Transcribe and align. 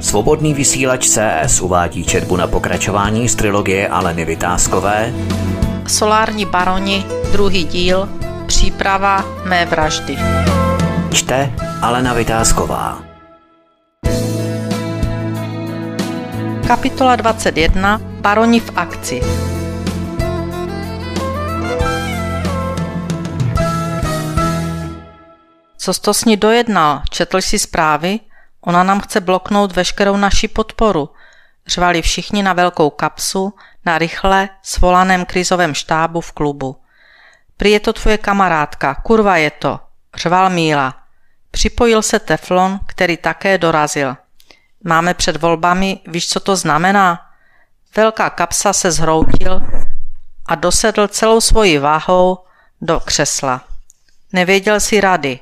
Svobodný 0.00 0.54
vysílač 0.54 1.08
CS 1.08 1.60
uvádí 1.60 2.04
četbu 2.04 2.36
na 2.36 2.46
pokračování 2.46 3.28
z 3.28 3.34
trilogie 3.34 3.88
Aleny 3.88 4.24
Vytázkové 4.24 5.12
Solární 5.86 6.46
baroni, 6.46 7.04
druhý 7.32 7.64
díl, 7.64 8.08
příprava 8.46 9.24
mé 9.44 9.66
vraždy. 9.66 10.16
Čte 11.12 11.52
Alena 11.82 12.14
Vytázková 12.14 13.02
Kapitola 16.66 17.16
21. 17.16 18.00
Baroni 18.20 18.60
v 18.60 18.70
akci. 18.76 19.20
Co 25.78 25.94
jsi 25.94 26.00
to 26.00 26.14
s 26.14 26.24
ní 26.24 26.36
dojednal? 26.36 27.02
Četl 27.10 27.38
jsi 27.38 27.58
zprávy? 27.58 28.20
Ona 28.60 28.82
nám 28.82 29.00
chce 29.00 29.20
bloknout 29.20 29.76
veškerou 29.76 30.16
naši 30.16 30.48
podporu. 30.48 31.10
Řvali 31.66 32.02
všichni 32.02 32.42
na 32.42 32.52
velkou 32.52 32.90
kapsu, 32.90 33.54
na 33.86 33.98
rychle 33.98 34.48
svolaném 34.62 35.24
krizovém 35.24 35.74
štábu 35.74 36.20
v 36.20 36.32
klubu. 36.32 36.76
Prý 37.56 37.70
je 37.70 37.80
to 37.80 37.92
tvoje 37.92 38.18
kamarádka, 38.18 38.94
kurva 38.94 39.36
je 39.36 39.50
to, 39.50 39.80
řval 40.14 40.50
Míla. 40.50 40.94
Připojil 41.50 42.02
se 42.02 42.18
Teflon, 42.18 42.80
který 42.86 43.16
také 43.16 43.58
dorazil. 43.58 44.16
Máme 44.84 45.14
před 45.14 45.36
volbami, 45.36 46.00
víš, 46.06 46.28
co 46.28 46.40
to 46.40 46.56
znamená? 46.56 47.26
Velká 47.96 48.30
kapsa 48.30 48.72
se 48.72 48.90
zhroutil 48.90 49.60
a 50.46 50.54
dosedl 50.54 51.08
celou 51.08 51.40
svoji 51.40 51.78
váhou 51.78 52.38
do 52.80 53.00
křesla. 53.00 53.64
Nevěděl 54.32 54.80
si 54.80 55.00
rady 55.00 55.40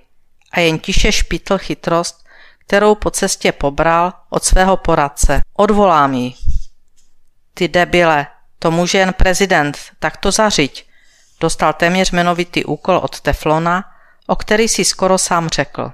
a 0.52 0.60
jen 0.60 0.78
tiše 0.78 1.12
špítl 1.12 1.58
chytrost, 1.58 2.24
kterou 2.68 2.94
po 2.94 3.10
cestě 3.10 3.52
pobral 3.52 4.12
od 4.30 4.44
svého 4.44 4.76
poradce. 4.76 5.40
Odvolám 5.56 6.14
ji. 6.14 6.34
Ty 7.54 7.68
debile, 7.68 8.26
to 8.58 8.70
může 8.70 8.98
jen 8.98 9.12
prezident, 9.12 9.78
tak 9.98 10.16
to 10.16 10.30
zařiď. 10.30 10.88
Dostal 11.40 11.72
téměř 11.72 12.12
jmenovitý 12.12 12.64
úkol 12.64 12.96
od 12.96 13.20
Teflona, 13.20 13.84
o 14.26 14.36
který 14.36 14.68
si 14.68 14.84
skoro 14.84 15.18
sám 15.18 15.48
řekl. 15.48 15.92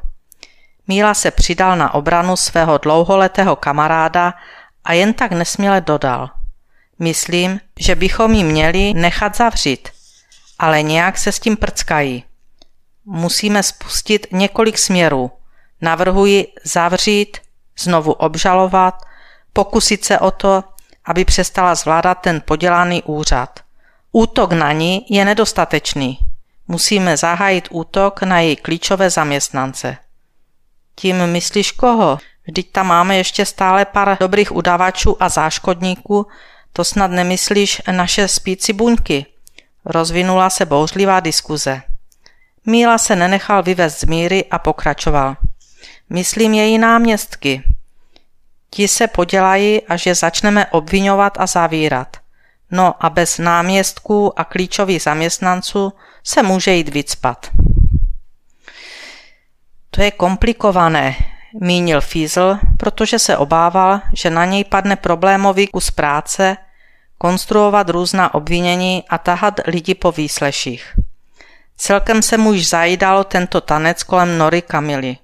Míla 0.88 1.14
se 1.14 1.30
přidal 1.30 1.76
na 1.76 1.94
obranu 1.94 2.36
svého 2.36 2.78
dlouholetého 2.78 3.56
kamaráda 3.56 4.34
a 4.84 4.92
jen 4.92 5.14
tak 5.14 5.32
nesměle 5.32 5.80
dodal. 5.80 6.30
Myslím, 6.98 7.60
že 7.78 7.94
bychom 7.94 8.34
ji 8.34 8.44
měli 8.44 8.94
nechat 8.94 9.36
zavřít, 9.36 9.88
ale 10.58 10.82
nějak 10.82 11.18
se 11.18 11.32
s 11.32 11.38
tím 11.38 11.56
prckají. 11.56 12.24
Musíme 13.04 13.62
spustit 13.62 14.26
několik 14.32 14.78
směrů. 14.78 15.30
Navrhuji 15.84 16.46
zavřít, 16.64 17.38
znovu 17.78 18.12
obžalovat, 18.12 18.94
pokusit 19.52 20.04
se 20.04 20.18
o 20.18 20.30
to, 20.30 20.64
aby 21.04 21.24
přestala 21.24 21.74
zvládat 21.74 22.14
ten 22.14 22.40
podělaný 22.40 23.02
úřad. 23.02 23.60
Útok 24.12 24.52
na 24.52 24.72
ní 24.72 25.06
je 25.10 25.24
nedostatečný. 25.24 26.18
Musíme 26.68 27.16
zahájit 27.16 27.68
útok 27.70 28.22
na 28.22 28.40
její 28.40 28.56
klíčové 28.56 29.10
zaměstnance. 29.10 29.96
Tím 30.94 31.26
myslíš 31.26 31.72
koho? 31.72 32.18
Vždyť 32.46 32.72
tam 32.72 32.86
máme 32.86 33.16
ještě 33.16 33.46
stále 33.46 33.84
pár 33.84 34.16
dobrých 34.20 34.52
udavačů 34.52 35.22
a 35.22 35.28
záškodníků, 35.28 36.26
to 36.72 36.84
snad 36.84 37.10
nemyslíš 37.10 37.82
naše 37.90 38.28
spící 38.28 38.72
buňky. 38.72 39.26
Rozvinula 39.84 40.50
se 40.50 40.64
bouřlivá 40.64 41.20
diskuze. 41.20 41.82
Míla 42.66 42.98
se 42.98 43.16
nenechal 43.16 43.62
vyvést 43.62 44.00
z 44.00 44.04
míry 44.04 44.44
a 44.50 44.58
pokračoval. 44.58 45.36
Myslím 46.10 46.54
její 46.54 46.78
náměstky. 46.78 47.62
Ti 48.70 48.88
se 48.88 49.06
podělají, 49.06 49.82
až 49.82 50.06
je 50.06 50.14
začneme 50.14 50.66
obvinovat 50.66 51.36
a 51.40 51.46
zavírat. 51.46 52.16
No 52.70 52.94
a 53.04 53.10
bez 53.10 53.38
náměstků 53.38 54.40
a 54.40 54.44
klíčových 54.44 55.02
zaměstnanců 55.02 55.92
se 56.24 56.42
může 56.42 56.74
jít 56.74 56.88
vycpat. 56.88 57.50
To 59.90 60.02
je 60.02 60.10
komplikované, 60.10 61.16
mínil 61.60 62.00
Fiesel, 62.00 62.58
protože 62.76 63.18
se 63.18 63.36
obával, 63.36 64.00
že 64.14 64.30
na 64.30 64.44
něj 64.44 64.64
padne 64.64 64.96
problémový 64.96 65.66
kus 65.66 65.90
práce, 65.90 66.56
konstruovat 67.18 67.88
různá 67.88 68.34
obvinění 68.34 69.04
a 69.08 69.18
tahat 69.18 69.60
lidi 69.66 69.94
po 69.94 70.12
výsleších. 70.12 70.94
Celkem 71.76 72.22
se 72.22 72.38
mu 72.38 72.52
již 72.52 72.68
zajídalo 72.68 73.24
tento 73.24 73.60
tanec 73.60 74.02
kolem 74.02 74.38
Nory 74.38 74.62
Kamily. 74.62 75.16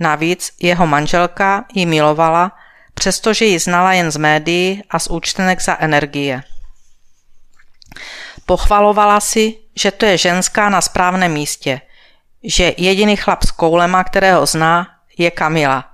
Navíc 0.00 0.52
jeho 0.60 0.86
manželka 0.86 1.64
ji 1.74 1.86
milovala, 1.86 2.52
přestože 2.94 3.44
ji 3.44 3.58
znala 3.58 3.92
jen 3.92 4.10
z 4.10 4.16
médií 4.16 4.82
a 4.90 4.98
z 4.98 5.06
účtenek 5.06 5.62
za 5.62 5.76
energie. 5.80 6.42
Pochvalovala 8.46 9.20
si, 9.20 9.58
že 9.76 9.90
to 9.90 10.06
je 10.06 10.18
ženská 10.18 10.68
na 10.68 10.80
správném 10.80 11.32
místě, 11.32 11.80
že 12.44 12.74
jediný 12.76 13.16
chlap 13.16 13.42
s 13.42 13.50
koulema, 13.50 14.04
kterého 14.04 14.46
zná, 14.46 14.86
je 15.18 15.30
Kamila. 15.30 15.84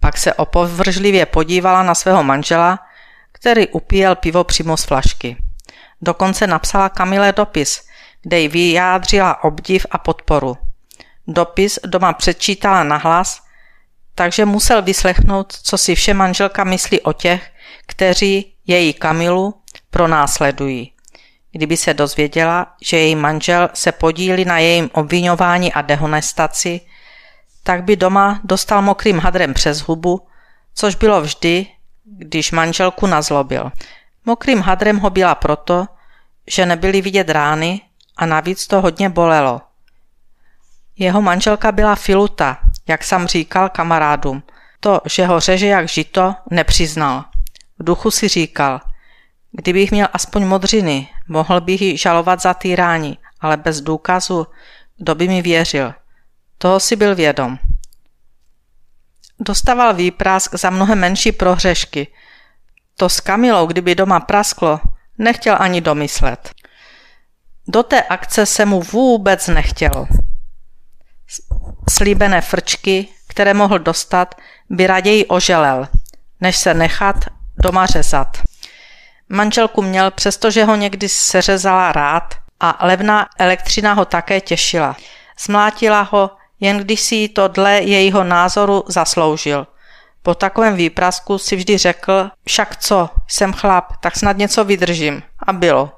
Pak 0.00 0.18
se 0.18 0.34
opovržlivě 0.34 1.26
podívala 1.26 1.82
na 1.82 1.94
svého 1.94 2.22
manžela, 2.22 2.78
který 3.32 3.68
upíjel 3.68 4.14
pivo 4.14 4.44
přímo 4.44 4.76
z 4.76 4.84
flašky. 4.84 5.36
Dokonce 6.02 6.46
napsala 6.46 6.88
Kamile 6.88 7.32
dopis, 7.32 7.80
kde 8.22 8.40
jí 8.40 8.48
vyjádřila 8.48 9.44
obdiv 9.44 9.86
a 9.90 9.98
podporu. 9.98 10.58
Dopis 11.32 11.78
doma 11.86 12.12
přečítala 12.12 12.84
nahlas, 12.84 13.42
takže 14.14 14.44
musel 14.44 14.82
vyslechnout, 14.82 15.52
co 15.62 15.78
si 15.78 15.94
vše 15.94 16.14
manželka 16.14 16.64
myslí 16.64 17.00
o 17.00 17.12
těch, 17.12 17.50
kteří 17.86 18.54
její 18.66 18.92
Kamilu 18.92 19.54
pronásledují. 19.90 20.92
Kdyby 21.52 21.76
se 21.76 21.94
dozvěděla, 21.94 22.66
že 22.82 22.96
její 22.98 23.14
manžel 23.14 23.68
se 23.74 23.92
podílí 23.92 24.44
na 24.44 24.58
jejím 24.58 24.90
obvinování 24.92 25.72
a 25.72 25.82
dehonestaci, 25.82 26.80
tak 27.62 27.84
by 27.84 27.96
doma 27.96 28.40
dostal 28.44 28.82
mokrým 28.82 29.18
hadrem 29.18 29.54
přes 29.54 29.78
hubu, 29.78 30.26
což 30.74 30.94
bylo 30.94 31.20
vždy, 31.20 31.66
když 32.04 32.52
manželku 32.52 33.06
nazlobil. 33.06 33.72
Mokrým 34.24 34.60
hadrem 34.60 34.98
ho 34.98 35.10
byla 35.10 35.34
proto, 35.34 35.86
že 36.46 36.66
nebyly 36.66 37.00
vidět 37.02 37.30
rány 37.30 37.80
a 38.16 38.26
navíc 38.26 38.66
to 38.66 38.80
hodně 38.80 39.08
bolelo. 39.08 39.60
Jeho 41.00 41.22
manželka 41.22 41.72
byla 41.72 41.94
filuta, 41.94 42.58
jak 42.88 43.04
sam 43.04 43.26
říkal 43.26 43.68
kamarádům. 43.68 44.42
To, 44.80 45.00
že 45.04 45.26
ho 45.26 45.40
řeže 45.40 45.66
jak 45.66 45.88
žito, 45.88 46.34
nepřiznal. 46.50 47.24
V 47.78 47.84
duchu 47.84 48.10
si 48.10 48.28
říkal, 48.28 48.80
kdybych 49.52 49.90
měl 49.90 50.08
aspoň 50.12 50.44
modřiny, 50.44 51.08
mohl 51.28 51.60
bych 51.60 51.82
ji 51.82 51.98
žalovat 51.98 52.42
za 52.42 52.54
týrání, 52.54 53.18
ale 53.40 53.56
bez 53.56 53.80
důkazu, 53.80 54.46
kdo 54.96 55.14
by 55.14 55.28
mi 55.28 55.42
věřil. 55.42 55.94
Toho 56.58 56.80
si 56.80 56.96
byl 56.96 57.14
vědom. 57.14 57.58
Dostával 59.40 59.94
výprask 59.94 60.54
za 60.54 60.70
mnohem 60.70 60.98
menší 60.98 61.32
prohřešky. 61.32 62.06
To 62.96 63.08
s 63.08 63.20
Kamilou, 63.20 63.66
kdyby 63.66 63.94
doma 63.94 64.20
prasklo, 64.20 64.80
nechtěl 65.18 65.56
ani 65.58 65.80
domyslet. 65.80 66.50
Do 67.68 67.82
té 67.82 68.02
akce 68.02 68.46
se 68.46 68.64
mu 68.64 68.82
vůbec 68.82 69.48
nechtělo. 69.48 70.06
Slíbené 71.90 72.40
frčky, 72.40 73.08
které 73.28 73.54
mohl 73.54 73.78
dostat, 73.78 74.34
by 74.70 74.86
raději 74.86 75.26
oželel, 75.26 75.88
než 76.40 76.56
se 76.56 76.74
nechat 76.74 77.16
doma 77.62 77.86
řezat. 77.86 78.38
Manželku 79.28 79.82
měl, 79.82 80.10
přestože 80.10 80.64
ho 80.64 80.76
někdy 80.76 81.08
seřezala 81.08 81.92
rád 81.92 82.34
a 82.60 82.86
levná 82.86 83.28
elektřina 83.38 83.92
ho 83.92 84.04
také 84.04 84.40
těšila. 84.40 84.96
Zmlátila 85.44 86.08
ho, 86.10 86.30
jen 86.60 86.78
když 86.78 87.00
si 87.00 87.28
to 87.28 87.48
dle 87.48 87.72
jejího 87.80 88.24
názoru 88.24 88.84
zasloužil. 88.86 89.66
Po 90.22 90.34
takovém 90.34 90.76
výprasku 90.76 91.38
si 91.38 91.56
vždy 91.56 91.78
řekl, 91.78 92.30
však 92.44 92.76
co, 92.76 93.10
jsem 93.28 93.52
chlap, 93.52 93.96
tak 94.00 94.16
snad 94.16 94.36
něco 94.36 94.64
vydržím. 94.64 95.22
A 95.38 95.52
bylo. 95.52 95.92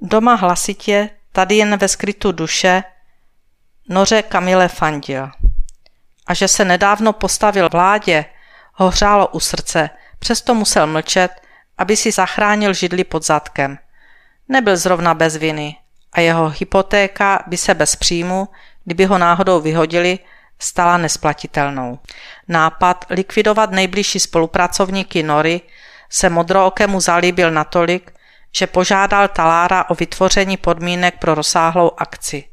Doma 0.00 0.34
hlasitě, 0.34 1.10
tady 1.32 1.54
jen 1.54 1.76
ve 1.76 1.88
skrytu 1.88 2.32
duše, 2.32 2.82
noře 3.88 4.22
Kamile 4.22 4.68
fandil. 4.68 5.30
A 6.26 6.34
že 6.34 6.48
se 6.48 6.64
nedávno 6.64 7.12
postavil 7.12 7.68
vládě, 7.72 8.24
ho 8.72 8.90
hřálo 8.90 9.26
u 9.26 9.40
srdce, 9.40 9.90
přesto 10.18 10.54
musel 10.54 10.86
mlčet, 10.86 11.30
aby 11.78 11.96
si 11.96 12.12
zachránil 12.12 12.74
židli 12.74 13.04
pod 13.04 13.26
zadkem. 13.26 13.78
Nebyl 14.48 14.76
zrovna 14.76 15.14
bez 15.14 15.36
viny 15.36 15.76
a 16.12 16.20
jeho 16.20 16.52
hypotéka 16.58 17.42
by 17.46 17.56
se 17.56 17.74
bez 17.74 17.96
příjmu, 17.96 18.48
kdyby 18.84 19.04
ho 19.04 19.18
náhodou 19.18 19.60
vyhodili, 19.60 20.18
stala 20.58 20.96
nesplatitelnou. 20.96 21.98
Nápad 22.48 23.04
likvidovat 23.10 23.70
nejbližší 23.70 24.20
spolupracovníky 24.20 25.22
Nory 25.22 25.60
se 26.10 26.30
modrookému 26.30 27.00
zalíbil 27.00 27.50
natolik, 27.50 28.12
že 28.56 28.66
požádal 28.66 29.28
Talára 29.28 29.90
o 29.90 29.94
vytvoření 29.94 30.56
podmínek 30.56 31.18
pro 31.18 31.34
rozsáhlou 31.34 31.90
akci. 31.98 32.44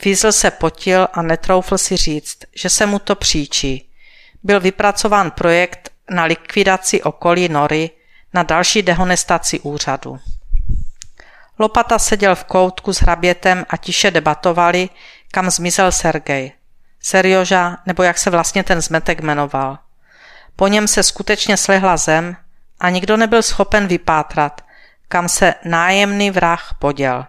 Fiesel 0.00 0.32
se 0.32 0.50
potil 0.50 1.08
a 1.12 1.22
netroufl 1.22 1.78
si 1.78 1.96
říct, 1.96 2.38
že 2.54 2.70
se 2.70 2.86
mu 2.86 2.98
to 2.98 3.14
příčí. 3.14 3.90
Byl 4.42 4.60
vypracován 4.60 5.30
projekt 5.30 5.90
na 6.10 6.24
likvidaci 6.24 7.02
okolí 7.02 7.48
Nory, 7.48 7.90
na 8.34 8.42
další 8.42 8.82
dehonestaci 8.82 9.60
úřadu. 9.60 10.18
Lopata 11.58 11.98
seděl 11.98 12.34
v 12.34 12.44
koutku 12.44 12.92
s 12.92 13.00
hrabětem 13.00 13.66
a 13.68 13.76
tiše 13.76 14.10
debatovali, 14.10 14.88
kam 15.30 15.50
zmizel 15.50 15.92
Sergej. 15.92 16.52
Serioža, 17.00 17.78
nebo 17.86 18.02
jak 18.02 18.18
se 18.18 18.30
vlastně 18.30 18.64
ten 18.64 18.80
zmetek 18.80 19.20
jmenoval. 19.20 19.78
Po 20.56 20.68
něm 20.68 20.88
se 20.88 21.02
skutečně 21.02 21.56
slehla 21.56 21.96
zem 21.96 22.36
a 22.80 22.90
nikdo 22.90 23.16
nebyl 23.16 23.42
schopen 23.42 23.86
vypátrat, 23.86 24.64
kam 25.08 25.28
se 25.28 25.54
nájemný 25.64 26.30
vrah 26.30 26.76
poděl. 26.78 27.26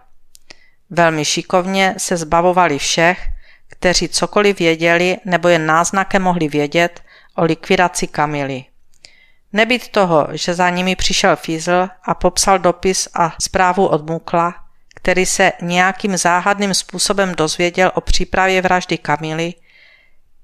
Velmi 0.94 1.24
šikovně 1.24 1.94
se 1.98 2.16
zbavovali 2.16 2.78
všech, 2.78 3.26
kteří 3.68 4.08
cokoliv 4.08 4.58
věděli 4.58 5.16
nebo 5.24 5.48
jen 5.48 5.66
náznakem 5.66 6.22
mohli 6.22 6.48
vědět 6.48 7.02
o 7.36 7.44
likvidaci 7.44 8.06
Kamily. 8.06 8.64
Nebýt 9.52 9.88
toho, 9.88 10.28
že 10.32 10.54
za 10.54 10.70
nimi 10.70 10.96
přišel 10.96 11.36
Fízl 11.36 11.88
a 12.04 12.14
popsal 12.14 12.58
dopis 12.58 13.08
a 13.14 13.34
zprávu 13.42 13.86
od 13.86 14.10
Mukla, 14.10 14.54
který 14.94 15.26
se 15.26 15.52
nějakým 15.62 16.16
záhadným 16.16 16.74
způsobem 16.74 17.34
dozvěděl 17.34 17.90
o 17.94 18.00
přípravě 18.00 18.62
vraždy 18.62 18.98
Kamily, 18.98 19.54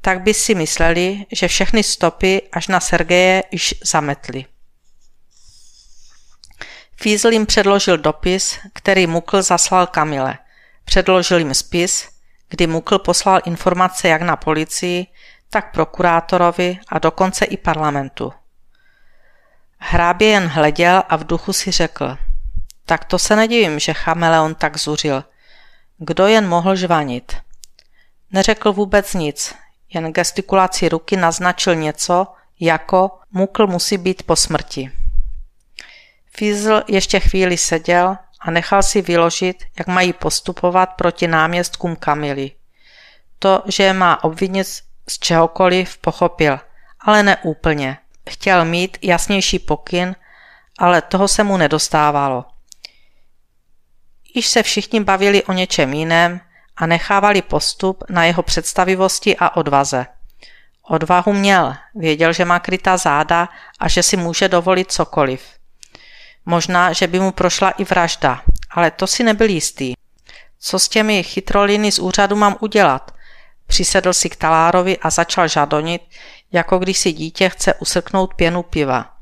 tak 0.00 0.20
by 0.20 0.34
si 0.34 0.54
mysleli, 0.54 1.26
že 1.32 1.48
všechny 1.48 1.82
stopy 1.82 2.42
až 2.52 2.68
na 2.68 2.80
Sergeje 2.80 3.44
již 3.50 3.74
zametly. 3.84 4.44
Fízl 7.00 7.28
jim 7.28 7.46
předložil 7.46 7.98
dopis, 7.98 8.58
který 8.72 9.06
Mukl 9.06 9.42
zaslal 9.42 9.86
Kamile. 9.86 10.38
Předložil 10.84 11.38
jim 11.38 11.54
spis, 11.54 12.08
kdy 12.48 12.66
Mukl 12.66 12.98
poslal 12.98 13.40
informace 13.44 14.08
jak 14.08 14.22
na 14.22 14.36
policii, 14.36 15.06
tak 15.50 15.72
prokurátorovi 15.72 16.78
a 16.88 16.98
dokonce 16.98 17.44
i 17.44 17.56
parlamentu. 17.56 18.32
Hrábě 19.78 20.28
jen 20.28 20.46
hleděl 20.46 21.02
a 21.08 21.16
v 21.16 21.24
duchu 21.24 21.52
si 21.52 21.70
řekl. 21.70 22.16
Tak 22.86 23.04
to 23.04 23.18
se 23.18 23.36
nedivím, 23.36 23.78
že 23.78 23.94
chameleon 23.94 24.54
tak 24.54 24.76
zuřil. 24.76 25.24
Kdo 25.98 26.26
jen 26.26 26.48
mohl 26.48 26.76
žvanit? 26.76 27.36
Neřekl 28.32 28.72
vůbec 28.72 29.14
nic, 29.14 29.54
jen 29.94 30.12
gestikulací 30.12 30.88
ruky 30.88 31.16
naznačil 31.16 31.74
něco, 31.74 32.26
jako 32.60 33.10
mukl 33.32 33.66
musí 33.66 33.98
být 33.98 34.22
po 34.22 34.36
smrti. 34.36 34.92
Fízl 36.38 36.82
ještě 36.88 37.20
chvíli 37.20 37.56
seděl 37.56 38.17
a 38.40 38.50
nechal 38.50 38.82
si 38.82 39.02
vyložit, 39.02 39.64
jak 39.79 39.87
mají 39.87 40.12
postupovat 40.12 40.87
proti 40.87 41.29
náměstkům 41.29 41.96
Kamily. 41.96 42.50
To, 43.38 43.62
že 43.67 43.82
je 43.82 43.93
má 43.93 44.25
obvinit 44.25 44.67
z 45.08 45.19
čehokoliv, 45.19 45.99
pochopil, 45.99 46.58
ale 47.00 47.23
ne 47.23 47.37
úplně. 47.37 47.99
Chtěl 48.31 48.64
mít 48.64 48.99
jasnější 49.02 49.58
pokyn, 49.58 50.17
ale 50.79 51.02
toho 51.02 51.29
se 51.29 51.44
mu 51.44 51.56
nedostávalo. 51.56 52.44
Již 54.35 54.46
se 54.46 54.62
všichni 54.62 55.00
bavili 55.00 55.43
o 55.43 55.52
něčem 55.52 55.93
jiném 55.93 56.40
a 56.76 56.87
nechávali 56.87 57.43
postup 57.43 58.05
na 58.11 58.25
jeho 58.25 58.43
představivosti 58.43 59.37
a 59.37 59.56
odvaze. 59.56 60.06
Odvahu 60.82 61.32
měl, 61.32 61.75
věděl, 61.94 62.32
že 62.32 62.44
má 62.44 62.58
krytá 62.58 62.96
záda 62.96 63.49
a 63.79 63.88
že 63.88 64.02
si 64.02 64.17
může 64.17 64.49
dovolit 64.49 64.93
cokoliv. 64.93 65.57
Možná, 66.50 66.92
že 66.92 67.06
by 67.06 67.20
mu 67.20 67.32
prošla 67.32 67.70
i 67.70 67.84
vražda, 67.84 68.42
ale 68.70 68.90
to 68.90 69.06
si 69.06 69.24
nebyl 69.24 69.50
jistý. 69.50 69.92
Co 70.58 70.78
s 70.78 70.88
těmi 70.88 71.22
chytroliny 71.22 71.92
z 71.92 71.98
úřadu 71.98 72.36
mám 72.36 72.56
udělat? 72.60 73.14
Přisedl 73.66 74.12
si 74.12 74.30
k 74.30 74.36
talárovi 74.36 74.98
a 74.98 75.10
začal 75.10 75.48
žadonit, 75.48 76.02
jako 76.52 76.78
když 76.78 76.98
si 76.98 77.12
dítě 77.12 77.48
chce 77.48 77.74
usrknout 77.74 78.34
pěnu 78.34 78.62
piva. 78.62 79.16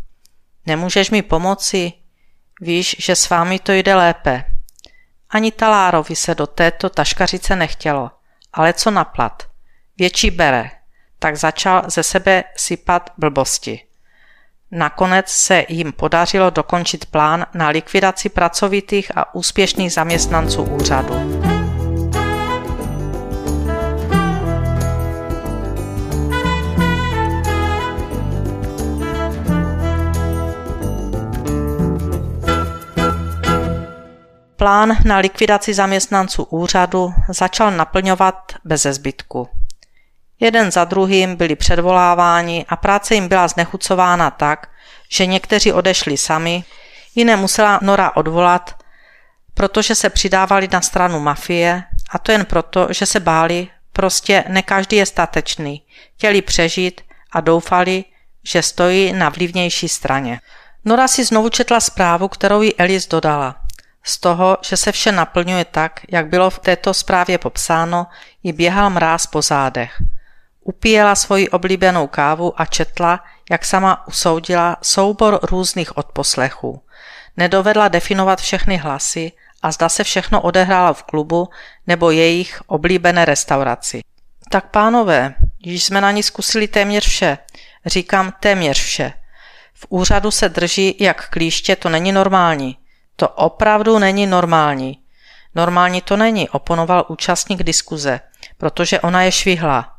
Nemůžeš 0.66 1.10
mi 1.10 1.22
pomoci? 1.22 1.92
Víš, 2.60 2.96
že 2.98 3.16
s 3.16 3.30
vámi 3.30 3.58
to 3.58 3.72
jde 3.72 3.94
lépe. 3.94 4.44
Ani 5.30 5.52
talárovi 5.52 6.16
se 6.16 6.34
do 6.34 6.46
této 6.46 6.90
taškařice 6.90 7.56
nechtělo. 7.56 8.10
Ale 8.52 8.72
co 8.72 8.90
naplat? 8.90 9.42
Větší 9.98 10.30
bere. 10.30 10.70
Tak 11.18 11.36
začal 11.36 11.82
ze 11.86 12.02
sebe 12.02 12.44
sypat 12.56 13.12
blbosti. 13.18 13.85
Nakonec 14.70 15.28
se 15.28 15.64
jim 15.68 15.92
podařilo 15.92 16.50
dokončit 16.50 17.06
plán 17.06 17.46
na 17.54 17.68
likvidaci 17.68 18.28
pracovitých 18.28 19.18
a 19.18 19.34
úspěšných 19.34 19.92
zaměstnanců 19.92 20.62
úřadu. 20.62 21.14
Plán 34.56 34.96
na 35.04 35.18
likvidaci 35.18 35.74
zaměstnanců 35.74 36.42
úřadu 36.42 37.14
začal 37.28 37.70
naplňovat 37.70 38.52
bez 38.64 38.82
zbytku. 38.82 39.48
Jeden 40.40 40.70
za 40.70 40.84
druhým 40.84 41.36
byli 41.36 41.56
předvoláváni 41.56 42.64
a 42.68 42.76
práce 42.76 43.14
jim 43.14 43.28
byla 43.28 43.48
znechucována 43.48 44.30
tak, 44.30 44.68
že 45.08 45.26
někteří 45.26 45.72
odešli 45.72 46.16
sami, 46.16 46.64
jiné 47.14 47.36
musela 47.36 47.80
Nora 47.82 48.16
odvolat, 48.16 48.76
protože 49.54 49.94
se 49.94 50.10
přidávali 50.10 50.68
na 50.72 50.80
stranu 50.80 51.20
mafie 51.20 51.82
a 52.10 52.18
to 52.18 52.32
jen 52.32 52.44
proto, 52.44 52.88
že 52.90 53.06
se 53.06 53.20
báli, 53.20 53.68
prostě 53.92 54.44
ne 54.48 54.62
každý 54.62 54.96
je 54.96 55.06
statečný, 55.06 55.82
chtěli 56.16 56.42
přežít 56.42 57.00
a 57.32 57.40
doufali, 57.40 58.04
že 58.44 58.62
stojí 58.62 59.12
na 59.12 59.28
vlivnější 59.28 59.88
straně. 59.88 60.40
Nora 60.84 61.08
si 61.08 61.24
znovu 61.24 61.48
četla 61.48 61.80
zprávu, 61.80 62.28
kterou 62.28 62.62
jí 62.62 62.76
Elis 62.76 63.08
dodala– 63.08 63.56
z 64.06 64.18
toho, 64.18 64.58
že 64.62 64.76
se 64.76 64.92
vše 64.92 65.12
naplňuje 65.12 65.64
tak, 65.64 66.00
jak 66.08 66.26
bylo 66.26 66.50
v 66.50 66.58
této 66.58 66.94
zprávě 66.94 67.38
popsáno, 67.38 68.06
jí 68.42 68.52
běhal 68.52 68.90
mráz 68.90 69.26
po 69.26 69.42
zádech. 69.42 70.02
Upíjela 70.68 71.14
svoji 71.14 71.48
oblíbenou 71.48 72.06
kávu 72.06 72.60
a 72.60 72.64
četla, 72.64 73.24
jak 73.50 73.64
sama 73.64 74.06
usoudila 74.08 74.76
soubor 74.82 75.38
různých 75.42 75.96
odposlechů. 75.96 76.82
Nedovedla 77.36 77.88
definovat 77.88 78.40
všechny 78.40 78.76
hlasy 78.76 79.32
a 79.62 79.72
zda 79.72 79.88
se 79.88 80.04
všechno 80.04 80.40
odehrálo 80.40 80.94
v 80.94 81.02
klubu 81.02 81.48
nebo 81.86 82.10
jejich 82.10 82.62
oblíbené 82.66 83.24
restauraci. 83.24 84.00
Tak 84.50 84.70
pánové, 84.70 85.34
již 85.64 85.84
jsme 85.84 86.00
na 86.00 86.10
ní 86.10 86.22
zkusili 86.22 86.68
téměř 86.68 87.08
vše. 87.08 87.38
Říkám 87.86 88.32
téměř 88.40 88.82
vše. 88.82 89.12
V 89.74 89.86
úřadu 89.88 90.30
se 90.30 90.48
drží 90.48 90.96
jak 91.00 91.30
klíště, 91.30 91.76
to 91.76 91.88
není 91.88 92.12
normální. 92.12 92.78
To 93.16 93.28
opravdu 93.28 93.98
není 93.98 94.26
normální. 94.26 94.98
Normální 95.54 96.00
to 96.00 96.16
není, 96.16 96.48
oponoval 96.48 97.04
účastník 97.08 97.62
diskuze, 97.62 98.20
protože 98.58 99.00
ona 99.00 99.22
je 99.22 99.32
švihlá. 99.32 99.95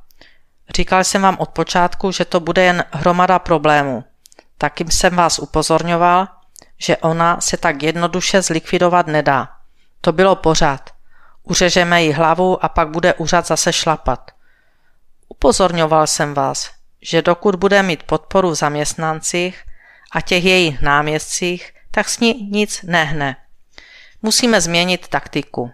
Říkal 0.75 1.03
jsem 1.03 1.21
vám 1.21 1.37
od 1.39 1.49
počátku, 1.49 2.11
že 2.11 2.25
to 2.25 2.39
bude 2.39 2.63
jen 2.63 2.83
hromada 2.91 3.39
problémů. 3.39 4.03
Taky 4.57 4.85
jsem 4.89 5.15
vás 5.15 5.39
upozorňoval, 5.39 6.27
že 6.77 6.97
ona 6.97 7.41
se 7.41 7.57
tak 7.57 7.83
jednoduše 7.83 8.41
zlikvidovat 8.41 9.07
nedá. 9.07 9.49
To 10.01 10.11
bylo 10.11 10.35
pořád. 10.35 10.89
Uřežeme 11.43 12.03
jí 12.03 12.13
hlavu 12.13 12.65
a 12.65 12.69
pak 12.69 12.89
bude 12.89 13.13
úřad 13.13 13.47
zase 13.47 13.73
šlapat. 13.73 14.31
Upozorňoval 15.29 16.07
jsem 16.07 16.33
vás, 16.33 16.71
že 17.01 17.21
dokud 17.21 17.55
bude 17.55 17.83
mít 17.83 18.03
podporu 18.03 18.49
v 18.49 18.55
zaměstnancích 18.55 19.63
a 20.11 20.21
těch 20.21 20.45
jejich 20.45 20.81
náměstcích, 20.81 21.73
tak 21.91 22.09
s 22.09 22.19
ní 22.19 22.49
nic 22.51 22.81
nehne. 22.83 23.35
Musíme 24.21 24.61
změnit 24.61 25.07
taktiku. 25.07 25.71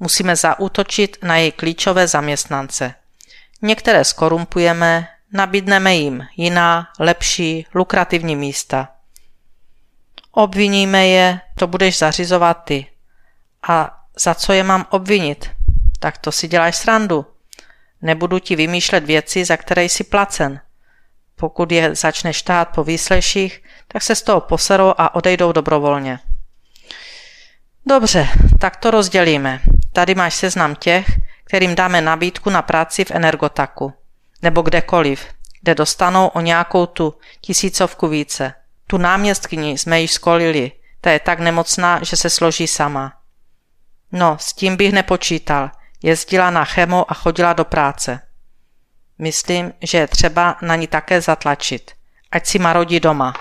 Musíme 0.00 0.36
zaútočit 0.36 1.16
na 1.22 1.36
její 1.36 1.52
klíčové 1.52 2.08
zaměstnance. 2.08 2.94
Některé 3.66 4.04
skorumpujeme, 4.04 5.08
nabídneme 5.32 5.94
jim 5.94 6.26
jiná, 6.36 6.88
lepší, 6.98 7.66
lukrativní 7.74 8.36
místa. 8.36 8.88
Obviníme 10.32 11.06
je, 11.06 11.40
to 11.58 11.66
budeš 11.66 11.98
zařizovat 11.98 12.64
ty. 12.64 12.86
A 13.68 14.00
za 14.18 14.34
co 14.34 14.52
je 14.52 14.62
mám 14.62 14.86
obvinit? 14.90 15.50
Tak 15.98 16.18
to 16.18 16.32
si 16.32 16.48
děláš 16.48 16.76
srandu. 16.76 17.26
Nebudu 18.02 18.38
ti 18.38 18.56
vymýšlet 18.56 19.04
věci, 19.04 19.44
za 19.44 19.56
které 19.56 19.84
jsi 19.84 20.04
placen. 20.04 20.60
Pokud 21.36 21.72
je 21.72 21.94
začneš 21.94 22.36
štát 22.36 22.68
po 22.68 22.84
výsleších, 22.84 23.62
tak 23.88 24.02
se 24.02 24.14
z 24.14 24.22
toho 24.22 24.40
poserou 24.40 24.94
a 24.98 25.14
odejdou 25.14 25.52
dobrovolně. 25.52 26.18
Dobře, 27.86 28.28
tak 28.60 28.76
to 28.76 28.90
rozdělíme. 28.90 29.60
Tady 29.92 30.14
máš 30.14 30.34
seznam 30.34 30.74
těch, 30.74 31.06
kterým 31.46 31.74
dáme 31.74 32.00
nabídku 32.00 32.50
na 32.50 32.62
práci 32.62 33.04
v 33.04 33.10
Energotaku. 33.10 33.92
Nebo 34.42 34.62
kdekoliv, 34.62 35.26
kde 35.60 35.74
dostanou 35.74 36.26
o 36.26 36.40
nějakou 36.40 36.86
tu 36.86 37.14
tisícovku 37.40 38.08
více. 38.08 38.54
Tu 38.86 38.98
náměstkyni 38.98 39.78
jsme 39.78 40.00
již 40.00 40.12
skolili, 40.12 40.72
ta 41.00 41.10
je 41.10 41.20
tak 41.20 41.38
nemocná, 41.40 42.00
že 42.02 42.16
se 42.16 42.30
složí 42.30 42.66
sama. 42.66 43.12
No, 44.12 44.36
s 44.40 44.52
tím 44.52 44.76
bych 44.76 44.92
nepočítal. 44.92 45.70
Jezdila 46.02 46.50
na 46.50 46.64
chemo 46.64 47.10
a 47.10 47.14
chodila 47.14 47.52
do 47.52 47.64
práce. 47.64 48.20
Myslím, 49.18 49.72
že 49.82 49.98
je 49.98 50.06
třeba 50.06 50.56
na 50.62 50.76
ní 50.76 50.86
také 50.86 51.20
zatlačit 51.20 51.96
ať 52.36 52.46
si 52.46 52.58
marodí 52.58 53.00
doma. 53.00 53.34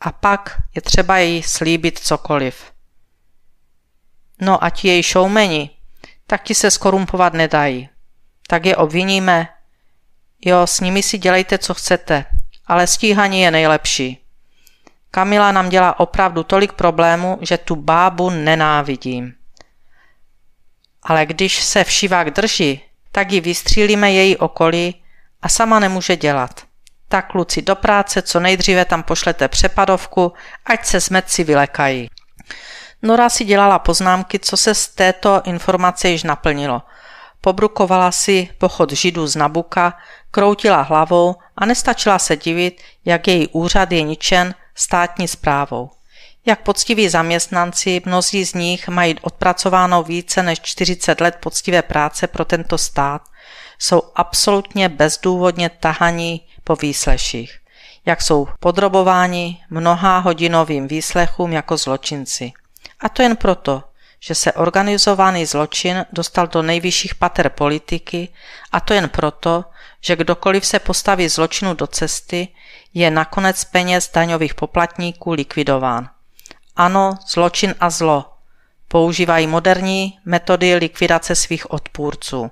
A 0.00 0.12
pak 0.12 0.56
je 0.74 0.82
třeba 0.82 1.18
jí 1.18 1.42
slíbit 1.42 1.98
cokoliv. 1.98 2.72
No 4.40 4.64
a 4.64 4.70
ti 4.70 4.88
její 4.88 5.02
showmeni 5.02 5.70
taky 6.26 6.54
se 6.54 6.70
skorumpovat 6.70 7.32
nedají. 7.32 7.88
Tak 8.48 8.66
je 8.66 8.76
obviníme. 8.76 9.48
Jo, 10.44 10.66
s 10.66 10.80
nimi 10.80 11.02
si 11.02 11.18
dělejte, 11.18 11.58
co 11.58 11.74
chcete, 11.74 12.24
ale 12.66 12.86
stíhaní 12.86 13.40
je 13.40 13.50
nejlepší. 13.50 14.22
Kamila 15.10 15.52
nám 15.52 15.68
dělá 15.68 16.00
opravdu 16.00 16.42
tolik 16.42 16.72
problémů, 16.72 17.38
že 17.40 17.58
tu 17.58 17.76
bábu 17.76 18.30
nenávidím. 18.30 19.34
Ale 21.02 21.26
když 21.26 21.62
se 21.62 21.84
všivák 21.84 22.30
drží, 22.30 22.82
tak 23.12 23.32
ji 23.32 23.40
vystřílíme 23.40 24.12
její 24.12 24.36
okolí 24.36 25.02
a 25.42 25.48
sama 25.48 25.78
nemůže 25.78 26.16
dělat. 26.16 26.66
Tak 27.08 27.30
kluci 27.30 27.62
do 27.62 27.76
práce, 27.76 28.22
co 28.22 28.40
nejdříve 28.40 28.84
tam 28.84 29.02
pošlete 29.02 29.48
přepadovku, 29.48 30.32
ať 30.64 30.84
se 30.86 31.00
smetci 31.00 31.44
vylekají. 31.44 32.08
Nora 33.02 33.28
si 33.28 33.44
dělala 33.44 33.78
poznámky, 33.78 34.38
co 34.38 34.56
se 34.56 34.74
z 34.74 34.88
této 34.88 35.42
informace 35.44 36.08
již 36.08 36.22
naplnilo. 36.22 36.82
Pobrukovala 37.40 38.12
si 38.12 38.48
pochod 38.58 38.92
židů 38.92 39.26
z 39.26 39.36
Nabuka, 39.36 39.98
kroutila 40.30 40.82
hlavou 40.82 41.34
a 41.56 41.66
nestačila 41.66 42.18
se 42.18 42.36
divit, 42.36 42.82
jak 43.04 43.28
její 43.28 43.48
úřad 43.48 43.92
je 43.92 44.02
ničen 44.02 44.54
státní 44.74 45.28
zprávou. 45.28 45.90
Jak 46.46 46.60
poctiví 46.62 47.08
zaměstnanci, 47.08 48.02
mnozí 48.04 48.44
z 48.44 48.54
nich 48.54 48.88
mají 48.88 49.18
odpracováno 49.20 50.02
více 50.02 50.42
než 50.42 50.60
40 50.60 51.20
let 51.20 51.36
poctivé 51.40 51.82
práce 51.82 52.26
pro 52.26 52.44
tento 52.44 52.78
stát, 52.78 53.22
jsou 53.78 54.02
absolutně 54.14 54.88
bezdůvodně 54.88 55.70
tahaní 55.70 56.46
po 56.64 56.76
výsleších. 56.76 57.58
Jak 58.06 58.22
jsou 58.22 58.48
podrobováni 58.60 59.60
mnoha 59.70 60.18
hodinovým 60.18 60.88
výslechům 60.88 61.52
jako 61.52 61.76
zločinci. 61.76 62.52
A 63.00 63.08
to 63.08 63.22
jen 63.22 63.36
proto, 63.36 63.82
že 64.20 64.34
se 64.34 64.52
organizovaný 64.52 65.46
zločin 65.46 66.06
dostal 66.12 66.46
do 66.46 66.62
nejvyšších 66.62 67.14
pater 67.14 67.48
politiky 67.48 68.28
a 68.72 68.80
to 68.80 68.94
jen 68.94 69.08
proto, 69.08 69.64
že 70.00 70.16
kdokoliv 70.16 70.66
se 70.66 70.78
postaví 70.78 71.28
zločinu 71.28 71.74
do 71.74 71.86
cesty, 71.86 72.48
je 72.94 73.10
nakonec 73.10 73.64
peněz 73.64 74.10
daňových 74.14 74.54
poplatníků 74.54 75.32
likvidován. 75.32 76.08
Ano, 76.76 77.14
zločin 77.28 77.74
a 77.80 77.90
zlo. 77.90 78.32
Používají 78.88 79.46
moderní 79.46 80.18
metody 80.24 80.74
likvidace 80.74 81.34
svých 81.34 81.70
odpůrců. 81.70 82.50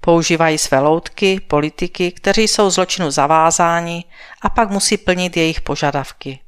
Používají 0.00 0.58
své 0.58 0.78
loutky, 0.78 1.40
politiky, 1.40 2.12
kteří 2.12 2.48
jsou 2.48 2.70
zločinu 2.70 3.10
zavázáni 3.10 4.04
a 4.42 4.48
pak 4.48 4.70
musí 4.70 4.96
plnit 4.96 5.36
jejich 5.36 5.60
požadavky. 5.60 6.40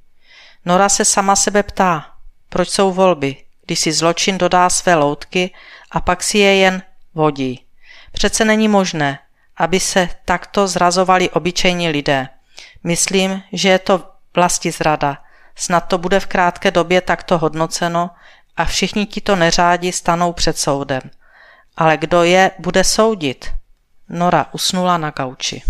Nora 0.65 0.89
se 0.89 1.05
sama 1.05 1.37
sebe 1.37 1.63
ptá, 1.63 2.12
proč 2.53 2.69
jsou 2.69 2.93
volby, 2.93 3.37
když 3.67 3.79
si 3.79 3.93
zločin 3.93 4.39
dodá 4.39 4.71
své 4.71 4.95
loutky 4.95 5.51
a 5.91 6.01
pak 6.01 6.23
si 6.23 6.39
je 6.39 6.55
jen 6.57 6.83
vodí. 7.15 7.61
Přece 8.13 8.45
není 8.45 8.69
možné, 8.69 9.19
aby 9.57 9.81
se 9.81 10.09
takto 10.25 10.69
zrazovali 10.69 11.31
obyčejní 11.31 11.89
lidé. 11.89 12.29
Myslím, 12.85 13.43
že 13.53 13.69
je 13.69 13.79
to 13.79 14.05
vlasti 14.35 14.71
zrada. 14.71 15.19
Snad 15.57 15.81
to 15.81 15.99
bude 15.99 16.21
v 16.21 16.27
krátké 16.27 16.71
době 16.71 17.01
takto 17.01 17.39
hodnoceno 17.39 18.11
a 18.57 18.65
všichni 18.65 19.07
ti 19.07 19.21
to 19.21 19.37
neřádi 19.37 19.93
stanou 19.93 20.33
před 20.33 20.59
soudem. 20.59 21.01
Ale 21.77 21.97
kdo 21.97 22.23
je 22.23 22.51
bude 22.59 22.85
soudit? 22.85 23.51
Nora 24.09 24.47
usnula 24.53 24.99
na 24.99 25.11
gauči. 25.11 25.63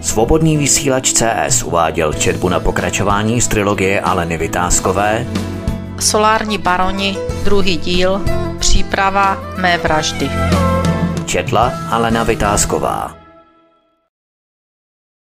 Svobodný 0.00 0.56
vysílač 0.56 1.12
CS 1.12 1.62
uváděl 1.62 2.12
četbu 2.12 2.48
na 2.48 2.60
pokračování 2.60 3.40
z 3.40 3.48
trilogie 3.48 4.00
Aleny 4.00 4.36
Vytázkové 4.36 5.26
Solární 6.00 6.58
baroni, 6.58 7.18
druhý 7.44 7.76
díl, 7.76 8.20
příprava 8.58 9.38
mé 9.56 9.78
vraždy. 9.78 10.30
Četla 11.26 11.72
Alena 11.90 12.22
Vytázková. 12.22 13.23